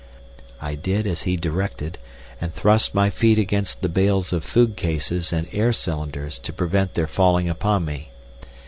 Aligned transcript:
I 0.59 0.73
did 0.73 1.05
as 1.05 1.21
he 1.29 1.37
directed, 1.37 1.99
and 2.41 2.51
thrust 2.51 2.95
my 2.95 3.11
feet 3.11 3.37
against 3.37 3.83
the 3.83 3.87
bales 3.87 4.33
of 4.33 4.43
food 4.43 4.75
cases 4.75 5.31
and 5.31 5.47
air 5.51 5.71
cylinders 5.71 6.39
to 6.39 6.51
prevent 6.51 6.95
their 6.95 7.05
falling 7.05 7.47
upon 7.47 7.85
me. 7.85 8.09